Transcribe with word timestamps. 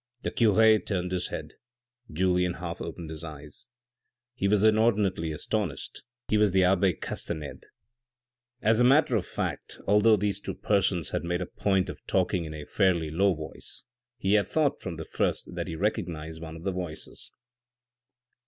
The 0.23 0.31
cure 0.31 0.79
turned 0.79 1.11
his 1.11 1.27
head, 1.27 1.53
Julien 2.11 2.53
half 2.55 2.81
opened 2.81 3.11
his 3.11 3.23
eyes. 3.23 3.69
He 4.33 4.47
was 4.47 4.63
inordinately 4.63 5.31
astonished, 5.31 6.01
he 6.27 6.39
was 6.39 6.53
the 6.53 6.63
abbe 6.63 6.93
Castanede. 6.93 7.67
As 8.63 8.79
a 8.79 8.83
matter 8.83 9.15
of 9.15 9.27
fact, 9.27 9.79
although 9.85 10.15
these 10.17 10.39
two 10.39 10.55
persons 10.55 11.11
had 11.11 11.23
made 11.23 11.43
a 11.43 11.45
point 11.45 11.87
of 11.87 12.03
talking 12.07 12.45
in 12.45 12.53
a 12.55 12.65
fairly 12.65 13.11
low 13.11 13.35
voice, 13.35 13.85
he 14.17 14.33
had 14.33 14.47
thought 14.47 14.79
from 14.81 14.95
the 14.95 15.05
first 15.05 15.53
that 15.53 15.67
he 15.67 15.75
recognised 15.75 16.41
one 16.41 16.55
of 16.55 16.63
the 16.63 16.71
voices. 16.71 17.31